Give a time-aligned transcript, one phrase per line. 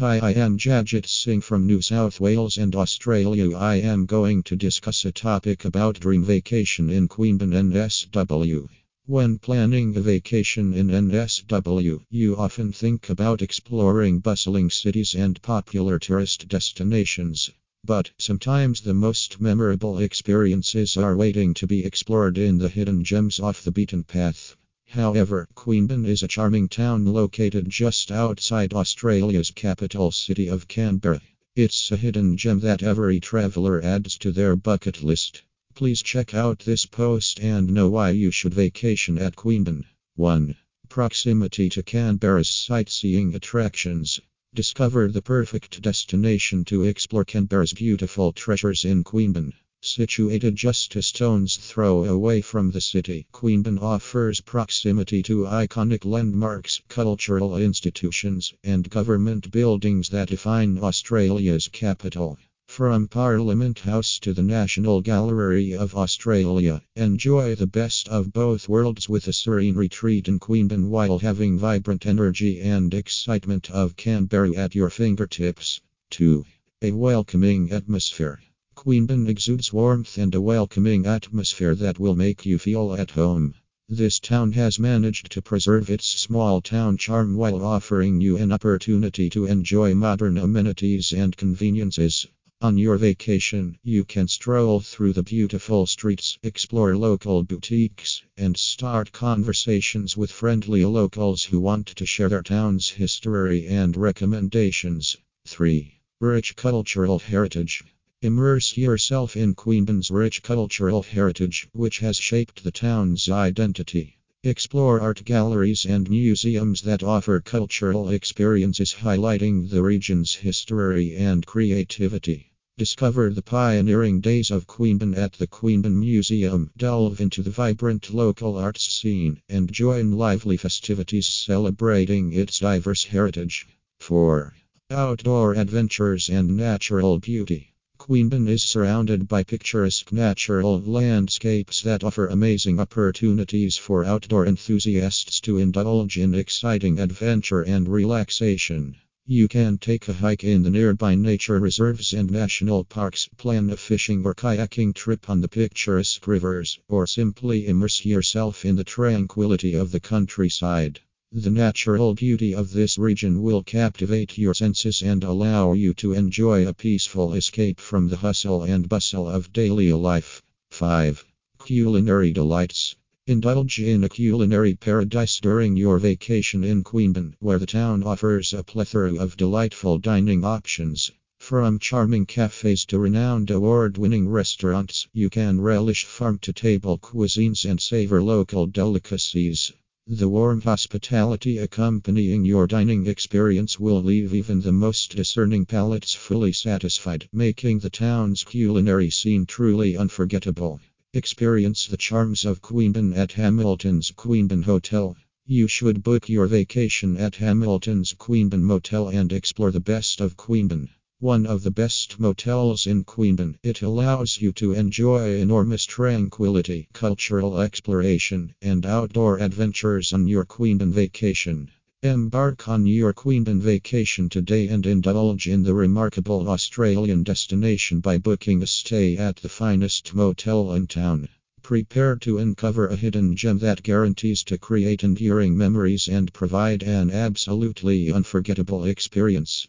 [0.00, 3.54] Hi, I am Jajit Singh from New South Wales and Australia.
[3.54, 8.66] I am going to discuss a topic about dream vacation in Queanbeyan NSW.
[9.04, 15.98] When planning a vacation in NSW, you often think about exploring bustling cities and popular
[15.98, 17.50] tourist destinations.
[17.84, 23.38] But sometimes the most memorable experiences are waiting to be explored in the hidden gems
[23.38, 24.56] off the beaten path.
[24.94, 31.20] However, Queanbeyan is a charming town located just outside Australia's capital city of Canberra.
[31.54, 35.42] It's a hidden gem that every traveler adds to their bucket list.
[35.76, 39.84] Please check out this post and know why you should vacation at Queanbeyan.
[40.16, 40.56] 1.
[40.88, 44.18] Proximity to Canberra's sightseeing attractions.
[44.54, 49.52] Discover the perfect destination to explore Canberra's beautiful treasures in Queanbeyan.
[49.82, 56.82] Situated just a stone's throw away from the city, Queanbeyan offers proximity to iconic landmarks,
[56.88, 62.36] cultural institutions, and government buildings that define Australia's capital.
[62.68, 69.08] From Parliament House to the National Gallery of Australia, enjoy the best of both worlds
[69.08, 74.74] with a serene retreat in Queanbeyan while having vibrant energy and excitement of Canberra at
[74.74, 75.80] your fingertips.
[76.10, 76.44] 2.
[76.82, 78.40] A welcoming atmosphere.
[78.76, 83.54] Queanbeyan exudes warmth and a welcoming atmosphere that will make you feel at home.
[83.90, 89.28] This town has managed to preserve its small town charm while offering you an opportunity
[89.28, 92.26] to enjoy modern amenities and conveniences.
[92.62, 99.12] On your vacation, you can stroll through the beautiful streets, explore local boutiques, and start
[99.12, 105.18] conversations with friendly locals who want to share their town's history and recommendations.
[105.46, 106.00] 3.
[106.20, 107.84] Rich cultural heritage.
[108.22, 114.18] Immerse yourself in Queanbeyan's rich cultural heritage, which has shaped the town's identity.
[114.44, 122.52] Explore art galleries and museums that offer cultural experiences highlighting the region's history and creativity.
[122.76, 128.58] Discover the pioneering days of Queanbeyan at the Queanbeyan Museum, delve into the vibrant local
[128.58, 133.66] arts scene, and join lively festivities celebrating its diverse heritage.
[134.00, 134.52] 4.
[134.90, 137.69] Outdoor adventures and natural beauty.
[138.00, 145.58] Queanbeyan is surrounded by picturesque natural landscapes that offer amazing opportunities for outdoor enthusiasts to
[145.58, 148.96] indulge in exciting adventure and relaxation.
[149.26, 153.76] You can take a hike in the nearby nature reserves and national parks, plan a
[153.76, 159.74] fishing or kayaking trip on the picturesque rivers, or simply immerse yourself in the tranquility
[159.74, 161.00] of the countryside.
[161.32, 166.66] The natural beauty of this region will captivate your senses and allow you to enjoy
[166.66, 170.42] a peaceful escape from the hustle and bustle of daily life.
[170.72, 171.24] 5.
[171.64, 172.96] Culinary delights.
[173.28, 178.64] Indulge in a culinary paradise during your vacation in Queanbeyan, where the town offers a
[178.64, 181.12] plethora of delightful dining options.
[181.38, 187.64] From charming cafes to renowned award winning restaurants, you can relish farm to table cuisines
[187.64, 189.72] and savor local delicacies.
[190.12, 196.52] The warm hospitality accompanying your dining experience will leave even the most discerning palates fully
[196.52, 200.80] satisfied, making the town's culinary scene truly unforgettable.
[201.14, 205.16] Experience the charms of Queanbeyan at Hamilton's Queanbeyan Hotel.
[205.46, 210.88] You should book your vacation at Hamilton's Queanbeyan Motel and explore the best of Queanbeyan.
[211.22, 217.60] One of the best motels in Queanbeyan, it allows you to enjoy enormous tranquility, cultural
[217.60, 221.68] exploration, and outdoor adventures on your Queanbeyan vacation.
[222.02, 228.62] Embark on your Queanbeyan vacation today and indulge in the remarkable Australian destination by booking
[228.62, 231.28] a stay at the finest motel in town.
[231.60, 237.10] Prepare to uncover a hidden gem that guarantees to create enduring memories and provide an
[237.10, 239.68] absolutely unforgettable experience.